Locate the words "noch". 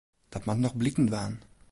0.57-0.75